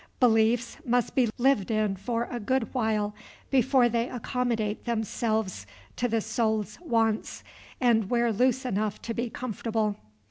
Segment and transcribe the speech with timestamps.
[0.19, 3.13] Beliefs must be lived in for a good while,
[3.51, 7.43] before they accommodate themselves to the soul's wants,
[7.79, 9.97] and wear loose enough to be comfortable.